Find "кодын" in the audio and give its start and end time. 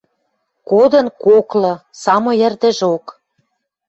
0.69-1.07